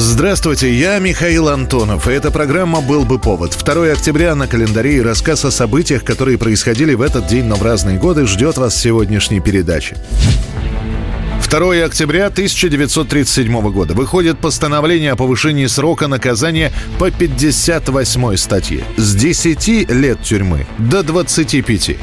Здравствуйте, 0.00 0.72
я 0.72 1.00
Михаил 1.00 1.48
Антонов, 1.48 2.06
и 2.06 2.12
эта 2.12 2.30
программа 2.30 2.80
«Был 2.80 3.04
бы 3.04 3.18
повод». 3.18 3.58
2 3.60 3.90
октября 3.90 4.36
на 4.36 4.46
календаре 4.46 4.98
и 4.98 5.00
рассказ 5.00 5.44
о 5.44 5.50
событиях, 5.50 6.04
которые 6.04 6.38
происходили 6.38 6.94
в 6.94 7.02
этот 7.02 7.26
день, 7.26 7.46
но 7.46 7.56
в 7.56 7.64
разные 7.64 7.98
годы, 7.98 8.24
ждет 8.24 8.58
вас 8.58 8.76
сегодняшней 8.76 9.40
передаче. 9.40 9.96
2 11.50 11.82
октября 11.82 12.26
1937 12.26 13.70
года 13.70 13.94
выходит 13.94 14.38
постановление 14.38 15.12
о 15.12 15.16
повышении 15.16 15.66
срока 15.66 16.06
наказания 16.06 16.72
по 16.98 17.10
58 17.10 18.36
статье 18.36 18.84
с 18.98 19.14
10 19.14 19.90
лет 19.90 20.22
тюрьмы 20.22 20.66
до 20.76 21.02
25. 21.02 21.96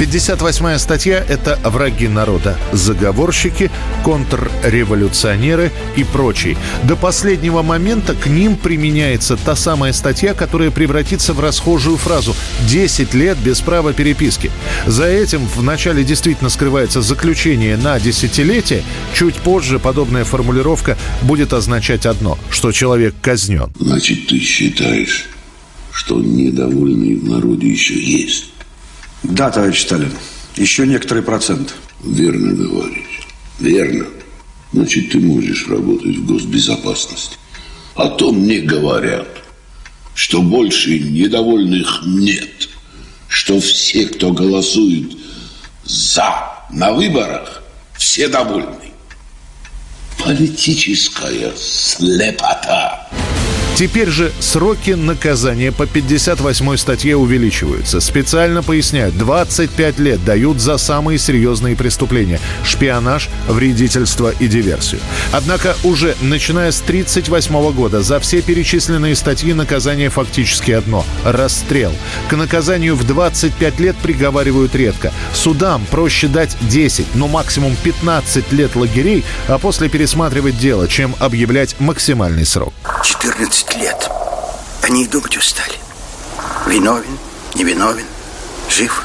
58 0.00 0.78
статья– 0.78 1.24
это 1.28 1.56
враги 1.62 2.08
народа, 2.08 2.56
заговорщики, 2.72 3.70
контрреволюционеры 4.02 5.70
и 5.94 6.02
прочие. 6.02 6.56
До 6.82 6.96
последнего 6.96 7.62
момента 7.62 8.14
к 8.14 8.26
ним 8.26 8.56
применяется 8.56 9.36
та 9.36 9.54
самая 9.54 9.92
статья, 9.92 10.34
которая 10.34 10.70
превратится 10.70 11.32
в 11.32 11.40
расхожую 11.40 11.96
фразу 11.96 12.34
«10 12.66 13.14
лет 13.16 13.38
без 13.38 13.60
права 13.60 13.92
переписки». 13.92 14.50
За 14.86 15.04
этим 15.04 15.46
вначале 15.54 16.02
действительно 16.02 16.50
скрывается 16.50 17.02
заключение 17.02 17.76
на 17.76 18.00
десятилетие, 18.00 18.79
чуть 19.14 19.36
позже 19.36 19.78
подобная 19.78 20.24
формулировка 20.24 20.96
будет 21.22 21.52
означать 21.52 22.06
одно, 22.06 22.38
что 22.50 22.72
человек 22.72 23.14
казнен. 23.20 23.72
Значит, 23.78 24.26
ты 24.26 24.38
считаешь, 24.38 25.28
что 25.92 26.20
недовольные 26.20 27.16
в 27.16 27.24
народе 27.24 27.68
еще 27.68 28.00
есть? 28.00 28.46
Да, 29.22 29.50
товарищ 29.50 29.82
Сталин. 29.82 30.12
Еще 30.56 30.86
некоторый 30.86 31.22
процент. 31.22 31.74
Верно 32.04 32.52
говоришь. 32.52 33.28
Верно. 33.58 34.06
Значит, 34.72 35.10
ты 35.10 35.18
можешь 35.18 35.66
работать 35.68 36.16
в 36.16 36.26
госбезопасности. 36.26 37.36
А 37.96 38.08
то 38.08 38.32
мне 38.32 38.60
говорят, 38.60 39.28
что 40.14 40.42
больше 40.42 40.98
недовольных 40.98 42.02
нет. 42.06 42.68
Что 43.28 43.60
все, 43.60 44.06
кто 44.06 44.32
голосует 44.32 45.16
за 45.84 46.50
на 46.70 46.92
выборах, 46.92 47.59
все 48.10 48.26
довольны. 48.26 48.90
Политическая 50.18 51.54
слепота. 51.54 53.08
Теперь 53.74 54.10
же 54.10 54.30
сроки 54.40 54.90
наказания 54.90 55.72
по 55.72 55.86
58 55.86 56.76
статье 56.76 57.16
увеличиваются. 57.16 58.00
Специально 58.00 58.62
поясняют, 58.62 59.16
25 59.16 59.98
лет 59.98 60.22
дают 60.24 60.60
за 60.60 60.76
самые 60.76 61.18
серьезные 61.18 61.76
преступления– 61.76 62.40
шпионаж, 62.64 63.30
вредительство 63.48 64.34
и 64.38 64.48
диверсию. 64.48 65.00
Однако 65.32 65.76
уже 65.82 66.14
начиная 66.20 66.72
с 66.72 66.82
1938 66.82 67.72
года 67.72 68.02
за 68.02 68.20
все 68.20 68.42
перечисленные 68.42 69.16
статьи 69.16 69.54
наказание 69.54 70.10
фактически 70.10 70.72
одно– 70.72 71.06
расстрел. 71.24 71.92
К 72.28 72.36
наказанию 72.36 72.94
в 72.96 73.04
25 73.04 73.80
лет 73.80 73.96
приговаривают 73.96 74.74
редко. 74.74 75.10
Судам 75.32 75.86
проще 75.90 76.28
дать 76.28 76.54
10, 76.60 77.14
но 77.14 77.28
максимум 77.28 77.74
15 77.82 78.52
лет 78.52 78.76
лагерей, 78.76 79.24
а 79.48 79.58
после 79.58 79.88
пересматривать 79.88 80.58
дело, 80.58 80.86
чем 80.86 81.14
объявлять 81.18 81.76
максимальный 81.78 82.44
срок. 82.44 82.74
14 83.02 83.59
лет. 83.76 84.10
Они 84.82 85.04
и 85.04 85.06
думать 85.06 85.36
устали. 85.36 85.76
Виновен, 86.66 87.18
невиновен, 87.54 88.06
жив, 88.68 89.04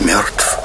мертв. 0.00 0.58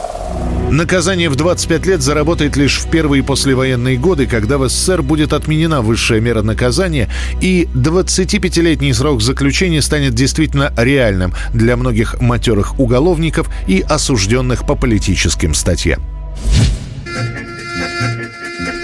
Наказание 0.70 1.30
в 1.30 1.36
25 1.38 1.86
лет 1.86 2.02
заработает 2.02 2.58
лишь 2.58 2.80
в 2.80 2.90
первые 2.90 3.24
послевоенные 3.24 3.98
годы, 3.98 4.28
когда 4.28 4.58
в 4.58 4.68
СССР 4.68 5.02
будет 5.02 5.32
отменена 5.32 5.82
высшая 5.82 6.20
мера 6.20 6.42
наказания, 6.42 7.10
и 7.42 7.70
25-летний 7.74 8.92
срок 8.92 9.22
заключения 9.22 9.82
станет 9.82 10.14
действительно 10.14 10.74
реальным 10.76 11.34
для 11.54 11.78
многих 11.78 12.20
матерых 12.20 12.80
уголовников 12.80 13.50
и 13.66 13.80
осужденных 13.80 14.68
по 14.68 14.76
политическим 14.76 15.54
статьям. 15.54 16.02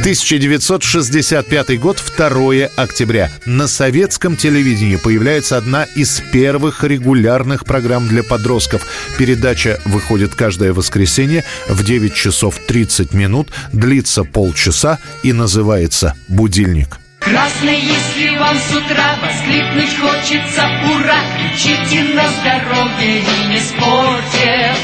1965 0.04 1.80
год, 1.80 2.04
2 2.18 2.66
октября. 2.76 3.32
На 3.46 3.70
советском 3.70 4.36
телевидении 4.36 4.98
появляется 4.98 5.56
одна 5.56 5.86
из 5.96 6.20
первых 6.20 6.84
регулярных 6.84 7.64
программ 7.64 8.10
для 8.10 8.22
подростков. 8.22 8.86
Передача 9.18 9.80
выходит 9.86 10.36
каждое 10.36 10.74
воскресенье 10.74 11.46
в 11.70 11.86
9 11.86 12.14
часов 12.14 12.60
30 12.68 13.14
минут, 13.14 13.48
длится 13.72 14.26
полчаса 14.26 15.00
и 15.24 15.32
называется 15.32 16.16
«Будильник». 16.28 17.00
Красный, 17.22 17.80
если 17.80 18.38
вам 18.38 18.58
с 18.58 18.76
утра 18.76 19.16
воскликнуть 19.22 19.98
хочется 19.98 20.68
«Ура!» 20.84 21.22
Кричите 21.38 22.04
на 22.14 22.28
здоровье 22.28 23.20
и 23.20 23.48
не 23.48 23.60
спорьте 23.62 24.76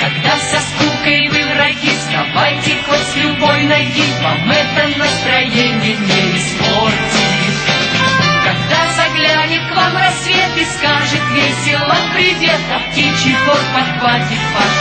Когда 0.00 0.38
со 0.38 0.60
скукой 0.76 1.28
вы 1.28 1.47
враги, 1.58 1.90
вставайте 1.90 2.76
хоть 2.86 3.06
с 3.12 3.16
любой 3.16 3.62
ноги 3.64 4.04
Вам 4.22 4.50
это 4.50 4.98
настроение 4.98 5.96
не 5.96 6.36
испортит. 6.36 7.54
Когда 8.44 8.80
заглянет 8.96 9.62
к 9.68 9.76
вам 9.76 9.96
рассвет 9.96 10.56
и 10.56 10.64
скажет 10.64 11.22
весело 11.32 11.96
привет 12.14 12.60
А 12.70 12.78
птичий 12.90 13.34
хор 13.44 13.58
подхватит 13.74 14.42
вашу 14.54 14.77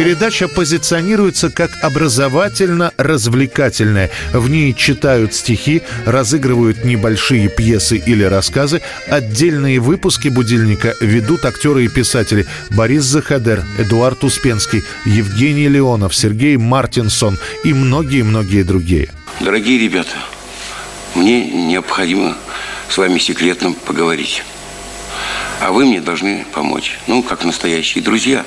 Передача 0.00 0.48
позиционируется 0.48 1.50
как 1.50 1.70
образовательно-развлекательная. 1.82 4.08
В 4.32 4.48
ней 4.48 4.72
читают 4.72 5.34
стихи, 5.34 5.82
разыгрывают 6.06 6.86
небольшие 6.86 7.50
пьесы 7.50 7.98
или 7.98 8.24
рассказы. 8.24 8.80
Отдельные 9.08 9.78
выпуски 9.78 10.28
«Будильника» 10.28 10.94
ведут 11.02 11.44
актеры 11.44 11.84
и 11.84 11.88
писатели 11.88 12.46
Борис 12.70 13.02
Захадер, 13.02 13.62
Эдуард 13.76 14.24
Успенский, 14.24 14.84
Евгений 15.04 15.68
Леонов, 15.68 16.16
Сергей 16.16 16.56
Мартинсон 16.56 17.38
и 17.62 17.74
многие-многие 17.74 18.62
другие. 18.62 19.10
Дорогие 19.40 19.78
ребята, 19.78 20.16
мне 21.14 21.44
необходимо 21.44 22.38
с 22.88 22.96
вами 22.96 23.18
секретно 23.18 23.74
поговорить. 23.74 24.44
А 25.60 25.72
вы 25.72 25.84
мне 25.84 26.00
должны 26.00 26.46
помочь. 26.54 26.98
Ну, 27.06 27.22
как 27.22 27.44
настоящие 27.44 28.02
друзья. 28.02 28.46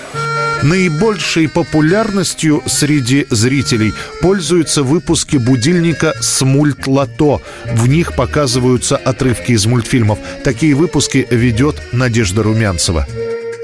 Наибольшей 0.63 1.49
популярностью 1.49 2.63
среди 2.67 3.27
зрителей 3.29 3.93
пользуются 4.21 4.81
выпуски 4.81 5.35
будильника 5.35 6.13
с 6.21 6.41
мультлото. 6.45 7.41
В 7.65 7.87
них 7.87 8.15
показываются 8.15 8.95
отрывки 8.95 9.51
из 9.51 9.65
мультфильмов. 9.65 10.19
Такие 10.45 10.73
выпуски 10.73 11.27
ведет 11.29 11.81
Надежда 11.91 12.43
Румянцева. 12.43 13.05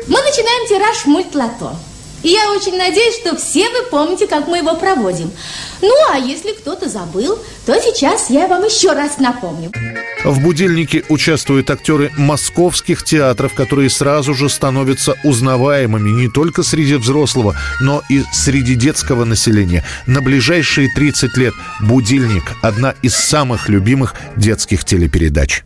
Мы 0.08 0.22
начинаем 0.22 0.68
тираж 0.68 1.06
мультлото. 1.06 1.78
И 2.24 2.30
я 2.30 2.52
очень 2.52 2.78
надеюсь, 2.78 3.16
что 3.16 3.35
все 3.38 3.69
вы 3.69 3.84
помните, 3.90 4.28
как 4.28 4.47
мы 4.47 4.57
его 4.57 4.75
проводим. 4.75 5.31
Ну, 5.81 5.94
а 6.12 6.18
если 6.18 6.52
кто-то 6.52 6.90
забыл, 6.90 7.40
то 7.66 7.80
сейчас 7.81 8.30
я 8.30 8.47
вам 8.47 8.63
еще 8.63 8.91
раз 8.91 9.19
напомню. 9.19 9.71
В 10.25 10.42
«Будильнике» 10.42 11.06
участвуют 11.07 11.69
актеры 11.69 12.12
московских 12.18 13.06
театров, 13.06 13.54
которые 13.54 13.89
сразу 13.89 14.33
же 14.33 14.50
становятся 14.50 15.16
узнаваемыми 15.24 16.10
не 16.10 16.27
только 16.30 16.62
среди 16.63 16.95
взрослого, 16.95 17.56
но 17.80 18.01
и 18.10 18.24
среди 18.33 18.75
детского 18.75 19.24
населения. 19.24 19.86
На 20.07 20.21
ближайшие 20.21 20.89
30 20.94 21.38
лет 21.38 21.54
«Будильник»– 21.80 22.44
одна 22.62 22.95
из 23.01 23.16
самых 23.16 23.69
любимых 23.69 24.13
детских 24.36 24.83
телепередач. 24.83 25.63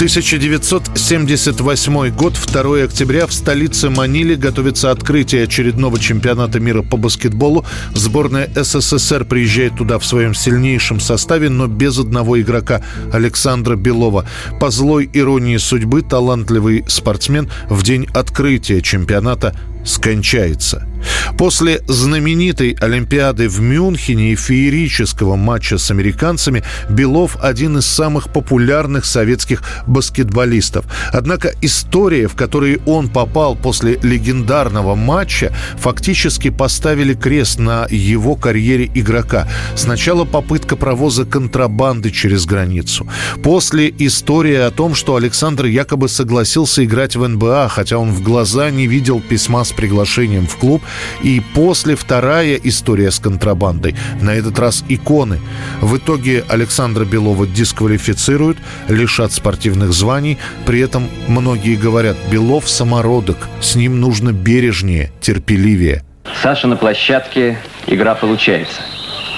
1978 0.00 2.16
год, 2.16 2.32
2 2.32 2.84
октября, 2.84 3.26
в 3.26 3.34
столице 3.34 3.90
Маниле 3.90 4.34
готовится 4.34 4.92
открытие 4.92 5.44
очередного 5.44 5.98
чемпионата 5.98 6.58
мира 6.58 6.80
по 6.80 6.96
баскетболу. 6.96 7.66
Сборная 7.94 8.50
СССР 8.54 9.26
приезжает 9.26 9.76
туда 9.76 9.98
в 9.98 10.06
своем 10.06 10.32
сильнейшем 10.32 11.00
составе, 11.00 11.50
но 11.50 11.66
без 11.66 11.98
одного 11.98 12.40
игрока– 12.40 12.82
Александра 13.12 13.76
Белова. 13.76 14.24
По 14.58 14.70
злой 14.70 15.10
иронии 15.12 15.58
судьбы 15.58 16.00
талантливый 16.00 16.82
спортсмен 16.88 17.50
в 17.68 17.82
день 17.82 18.06
открытия 18.14 18.80
чемпионата 18.80 19.54
скончается– 19.84 20.88
После 21.38 21.80
знаменитой 21.86 22.76
Олимпиады 22.80 23.48
в 23.48 23.60
Мюнхене 23.60 24.32
и 24.32 24.36
феерического 24.36 25.36
матча 25.36 25.78
с 25.78 25.90
американцами 25.90 26.62
Белов 26.88 27.38
один 27.40 27.78
из 27.78 27.86
самых 27.86 28.32
популярных 28.32 29.04
советских 29.04 29.62
баскетболистов. 29.86 30.84
Однако 31.12 31.54
история, 31.62 32.28
в 32.28 32.34
которой 32.34 32.80
он 32.86 33.08
попал 33.08 33.56
после 33.56 33.98
легендарного 34.02 34.94
матча, 34.94 35.52
фактически 35.78 36.50
поставили 36.50 37.14
крест 37.14 37.58
на 37.58 37.86
его 37.88 38.36
карьере 38.36 38.90
игрока. 38.94 39.48
Сначала 39.76 40.24
попытка 40.24 40.76
провоза 40.76 41.24
контрабанды 41.24 42.10
через 42.10 42.44
границу. 42.44 43.08
После 43.42 43.92
история 43.98 44.64
о 44.64 44.70
том, 44.70 44.94
что 44.94 45.16
Александр 45.16 45.66
якобы 45.66 46.08
согласился 46.08 46.84
играть 46.84 47.16
в 47.16 47.26
НБА, 47.26 47.68
хотя 47.70 47.98
он 47.98 48.12
в 48.12 48.22
глаза 48.22 48.70
не 48.70 48.86
видел 48.86 49.20
письма 49.20 49.64
с 49.64 49.72
приглашением 49.72 50.46
в 50.46 50.56
клуб. 50.56 50.82
И 51.22 51.40
после 51.54 51.96
вторая 51.96 52.56
история 52.56 53.10
с 53.10 53.18
контрабандой. 53.18 53.94
На 54.20 54.30
этот 54.30 54.58
раз 54.58 54.84
иконы. 54.88 55.40
В 55.80 55.96
итоге 55.96 56.44
Александра 56.48 57.04
Белова 57.04 57.46
дисквалифицируют, 57.46 58.58
лишат 58.88 59.32
спортивных 59.32 59.92
званий. 59.92 60.38
При 60.66 60.80
этом 60.80 61.08
многие 61.28 61.76
говорят, 61.76 62.16
Белов 62.30 62.68
самородок, 62.68 63.48
с 63.60 63.74
ним 63.74 64.00
нужно 64.00 64.32
бережнее, 64.32 65.12
терпеливее. 65.20 66.04
Саша 66.42 66.66
на 66.68 66.76
площадке, 66.76 67.58
игра 67.86 68.14
получается. 68.14 68.80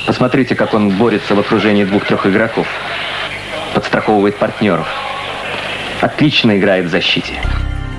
Посмотрите, 0.07 0.55
как 0.55 0.75
он 0.75 0.91
борется 0.91 1.35
в 1.35 1.41
окружении 1.41 1.85
двух-трех 1.85 2.27
игроков. 2.27 2.67
Подстраховывает 3.75 4.37
партнеров. 4.37 4.87
Отлично 6.01 6.59
играет 6.59 6.87
в 6.87 6.91
защите. 6.91 7.41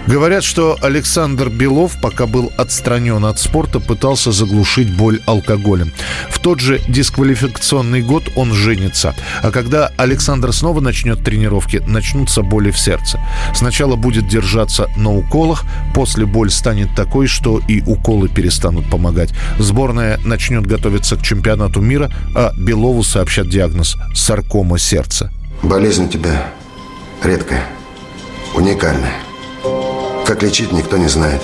Говорят, 0.05 0.43
что 0.43 0.77
Александр 0.81 1.49
Белов, 1.49 1.97
пока 2.01 2.27
был 2.27 2.51
отстранен 2.57 3.23
от 3.23 3.39
спорта, 3.39 3.79
пытался 3.79 4.33
заглушить 4.33 4.93
боль 4.93 5.21
алкоголем. 5.25 5.93
В 6.29 6.39
тот 6.39 6.59
же 6.59 6.81
дисквалификационный 6.89 8.01
год 8.01 8.23
он 8.35 8.53
женится. 8.53 9.15
А 9.41 9.51
когда 9.51 9.91
Александр 9.95 10.51
снова 10.51 10.81
начнет 10.81 11.23
тренировки, 11.23 11.81
начнутся 11.87 12.41
боли 12.41 12.71
в 12.71 12.77
сердце. 12.77 13.19
Сначала 13.55 13.95
будет 13.95 14.27
держаться 14.27 14.89
на 14.97 15.15
уколах, 15.15 15.63
после 15.95 16.25
боль 16.25 16.51
станет 16.51 16.93
такой, 16.95 17.27
что 17.27 17.61
и 17.69 17.81
уколы 17.81 18.27
перестанут 18.27 18.89
помогать. 18.89 19.29
Сборная 19.57 20.19
начнет 20.25 20.67
готовиться 20.67 21.15
к 21.15 21.21
чемпионату 21.21 21.79
мира, 21.79 22.11
а 22.35 22.51
Белову 22.57 23.03
сообщат 23.03 23.47
диагноз– 23.47 23.95
саркома 24.13 24.77
сердца. 24.77 25.31
Болезнь 25.61 26.05
у 26.05 26.07
тебя 26.09 26.51
редкая, 27.23 27.65
уникальная. 28.53 29.22
Как 30.25 30.41
лечить, 30.41 30.71
никто 30.71 30.97
не 30.97 31.07
знает. 31.07 31.41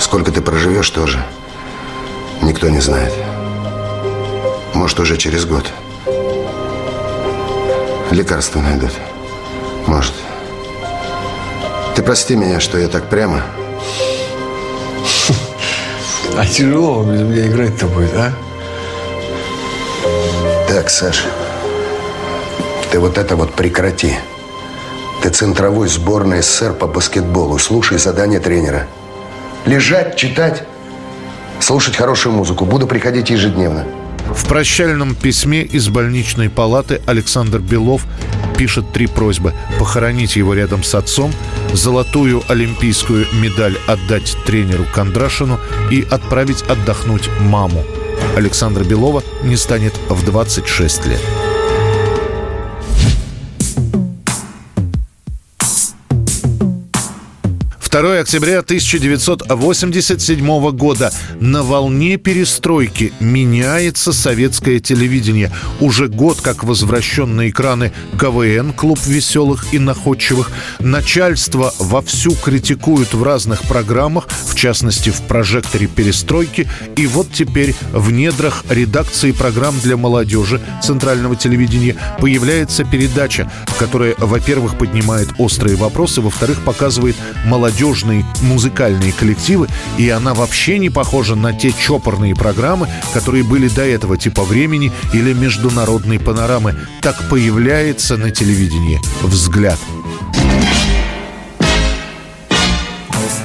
Сколько 0.00 0.30
ты 0.30 0.40
проживешь, 0.42 0.90
тоже 0.90 1.24
никто 2.42 2.68
не 2.68 2.80
знает. 2.80 3.12
Может, 4.74 5.00
уже 5.00 5.16
через 5.16 5.46
год. 5.46 5.64
Лекарства 8.10 8.60
найдут. 8.60 8.92
Может. 9.86 10.12
Ты 11.94 12.02
прости 12.02 12.36
меня, 12.36 12.60
что 12.60 12.78
я 12.78 12.88
так 12.88 13.08
прямо. 13.08 13.42
А 16.36 16.46
тяжело 16.46 17.02
без 17.02 17.22
меня 17.22 17.46
играть-то 17.46 17.86
будет, 17.86 18.12
а? 18.14 18.32
Так, 20.68 20.90
Саша, 20.90 21.24
ты 22.90 23.00
вот 23.00 23.16
это 23.16 23.36
вот 23.36 23.54
прекрати. 23.54 24.18
Ты 25.22 25.30
центровой 25.30 25.88
сборной 25.88 26.42
СССР 26.42 26.72
по 26.74 26.86
баскетболу. 26.86 27.58
Слушай 27.58 27.98
задания 27.98 28.40
тренера. 28.40 28.86
Лежать, 29.64 30.16
читать, 30.16 30.64
слушать 31.60 31.96
хорошую 31.96 32.34
музыку. 32.34 32.64
Буду 32.64 32.86
приходить 32.86 33.30
ежедневно. 33.30 33.84
В 34.32 34.46
прощальном 34.46 35.14
письме 35.14 35.62
из 35.62 35.88
больничной 35.88 36.50
палаты 36.50 37.00
Александр 37.06 37.58
Белов 37.58 38.02
пишет 38.56 38.92
три 38.92 39.06
просьбы. 39.06 39.54
Похоронить 39.78 40.36
его 40.36 40.54
рядом 40.54 40.82
с 40.82 40.94
отцом, 40.94 41.32
золотую 41.72 42.42
олимпийскую 42.48 43.26
медаль 43.32 43.78
отдать 43.86 44.36
тренеру 44.44 44.84
Кондрашину 44.92 45.58
и 45.90 46.06
отправить 46.10 46.62
отдохнуть 46.62 47.28
маму. 47.40 47.84
Александра 48.36 48.84
Белова 48.84 49.22
не 49.42 49.56
станет 49.56 49.94
в 50.08 50.24
26 50.24 51.06
лет. 51.06 51.20
2 58.02 58.18
октября 58.18 58.58
1987 58.58 60.70
года. 60.72 61.10
На 61.40 61.62
волне 61.62 62.18
перестройки 62.18 63.14
меняется 63.20 64.12
советское 64.12 64.80
телевидение. 64.80 65.50
Уже 65.80 66.08
год 66.08 66.42
как 66.42 66.62
возвращен 66.62 67.36
на 67.36 67.48
экраны 67.48 67.92
КВН, 68.20 68.74
клуб 68.74 68.98
веселых 69.06 69.72
и 69.72 69.78
находчивых. 69.78 70.50
Начальство 70.78 71.72
вовсю 71.78 72.32
критикует 72.32 73.14
в 73.14 73.22
разных 73.22 73.62
программах, 73.62 74.28
в 74.46 74.54
частности 74.54 75.08
в 75.08 75.22
прожекторе 75.22 75.86
перестройки. 75.86 76.68
И 76.96 77.06
вот 77.06 77.32
теперь 77.32 77.74
в 77.92 78.12
недрах 78.12 78.66
редакции 78.68 79.32
программ 79.32 79.80
для 79.80 79.96
молодежи 79.96 80.60
Центрального 80.82 81.34
телевидения 81.34 81.96
появляется 82.20 82.84
передача, 82.84 83.50
которая, 83.78 84.14
во-первых, 84.18 84.76
поднимает 84.76 85.30
острые 85.38 85.76
вопросы, 85.76 86.20
во-вторых, 86.20 86.62
показывает 86.62 87.16
молодежь 87.46 87.85
молодежные 87.86 88.24
музыкальные 88.42 89.12
коллективы, 89.12 89.68
и 89.96 90.08
она 90.08 90.34
вообще 90.34 90.78
не 90.78 90.90
похожа 90.90 91.36
на 91.36 91.52
те 91.52 91.72
чопорные 91.72 92.34
программы, 92.34 92.88
которые 93.14 93.44
были 93.44 93.68
до 93.68 93.86
этого 93.86 94.18
типа 94.18 94.42
«Времени» 94.42 94.90
или 95.12 95.32
«Международной 95.32 96.18
панорамы». 96.18 96.74
Так 97.00 97.28
появляется 97.28 98.16
на 98.16 98.30
телевидении 98.30 99.00
«Взгляд». 99.22 99.78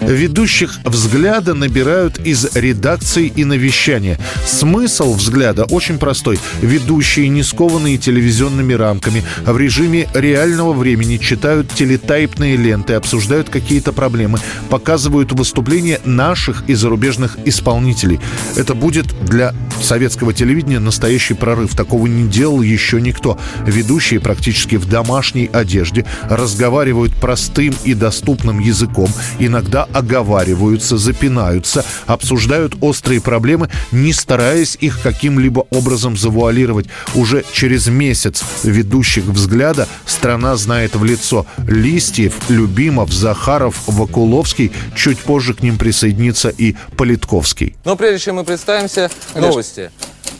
Ведущих 0.01 0.79
«Взгляда» 0.83 1.53
набирают 1.53 2.17
из 2.17 2.55
редакции 2.55 3.31
и 3.33 3.45
навещания. 3.45 4.19
Смысл 4.47 5.13
«Взгляда» 5.13 5.65
очень 5.65 5.99
простой. 5.99 6.39
Ведущие, 6.61 7.29
не 7.29 7.43
скованные 7.43 7.99
телевизионными 7.99 8.73
рамками, 8.73 9.23
в 9.45 9.55
режиме 9.55 10.09
реального 10.15 10.73
времени 10.73 11.17
читают 11.17 11.71
телетайпные 11.71 12.55
ленты, 12.55 12.93
обсуждают 12.93 13.49
какие-то 13.49 13.93
проблемы, 13.93 14.39
показывают 14.71 15.33
выступления 15.33 16.01
наших 16.03 16.63
и 16.67 16.73
зарубежных 16.73 17.37
исполнителей. 17.45 18.19
Это 18.55 18.73
будет 18.73 19.05
для 19.25 19.53
советского 19.83 20.33
телевидения 20.33 20.79
настоящий 20.79 21.35
прорыв. 21.35 21.75
Такого 21.75 22.07
не 22.07 22.27
делал 22.27 22.63
еще 22.63 22.99
никто. 22.99 23.37
Ведущие 23.67 24.19
практически 24.19 24.77
в 24.77 24.89
домашней 24.89 25.49
одежде 25.53 26.05
разговаривают 26.23 27.13
простым 27.15 27.75
и 27.83 27.93
доступным 27.93 28.59
языком, 28.59 29.09
иногда 29.37 29.87
оговариваются, 29.93 30.97
запинаются, 30.97 31.85
обсуждают 32.05 32.75
острые 32.81 33.21
проблемы, 33.21 33.69
не 33.91 34.13
стараясь 34.13 34.77
их 34.79 35.01
каким-либо 35.01 35.65
образом 35.69 36.17
завуалировать. 36.17 36.87
Уже 37.15 37.43
через 37.51 37.87
месяц 37.87 38.43
ведущих 38.63 39.25
взгляда 39.25 39.87
страна 40.05 40.55
знает 40.55 40.95
в 40.95 41.03
лицо 41.03 41.45
Листьев, 41.67 42.33
Любимов, 42.49 43.11
Захаров, 43.11 43.75
Вакуловский. 43.87 44.71
Чуть 44.95 45.19
позже 45.19 45.53
к 45.53 45.61
ним 45.61 45.77
присоединится 45.77 46.49
и 46.49 46.75
Политковский. 46.97 47.75
Но 47.85 47.95
прежде 47.95 48.25
чем 48.25 48.35
мы 48.35 48.43
представимся, 48.43 49.09
новости. 49.35 49.91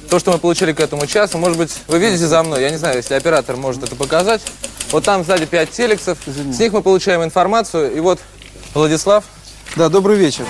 То, 0.10 0.20
что 0.20 0.32
мы 0.34 0.40
получили 0.40 0.74
к 0.74 0.80
этому 0.82 1.08
часу, 1.08 1.38
может 1.38 1.58
быть, 1.58 1.72
вы 1.88 2.00
видите 2.00 2.28
за 2.28 2.44
мной, 2.44 2.62
я 2.62 2.70
не 2.70 2.78
знаю, 2.78 2.98
если 2.98 3.14
оператор 3.14 3.56
может 3.56 3.84
это 3.84 3.96
показать. 3.96 4.42
Вот 4.92 5.06
там 5.06 5.24
сзади 5.24 5.46
5 5.46 5.72
телексов, 5.72 6.18
с 6.26 6.60
них 6.60 6.74
мы 6.74 6.82
получаем 6.82 7.24
информацию. 7.24 7.96
И 7.96 8.00
вот 8.02 8.20
Владислав 8.74 9.24
да, 9.76 9.90
добрый 9.90 10.18
вечер. 10.18 10.46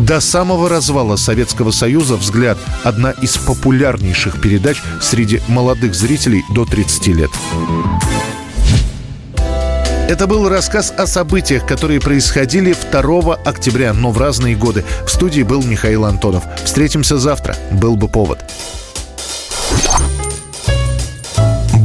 До 0.00 0.20
самого 0.20 0.68
развала 0.68 1.16
Советского 1.16 1.70
Союза 1.70 2.16
«Взгляд»– 2.16 2.58
одна 2.84 3.10
из 3.10 3.36
популярнейших 3.36 4.40
передач 4.40 4.82
среди 5.00 5.40
молодых 5.48 5.94
зрителей 5.94 6.44
до 6.54 6.64
30 6.64 7.06
лет. 7.08 7.30
Это 10.08 10.26
был 10.26 10.48
рассказ 10.48 10.92
о 10.96 11.06
событиях, 11.06 11.66
которые 11.66 12.00
происходили 12.00 12.74
2 12.90 13.34
октября, 13.34 13.92
но 13.92 14.10
в 14.10 14.18
разные 14.18 14.56
годы. 14.56 14.84
В 15.06 15.10
студии 15.10 15.42
был 15.42 15.62
Михаил 15.62 16.06
Антонов. 16.06 16.44
Встретимся 16.64 17.18
завтра. 17.18 17.56
Был 17.72 17.96
бы 17.96 18.08
повод. 18.08 18.38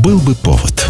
Был 0.04 0.20
бы 0.20 0.36
повод. 0.36 0.83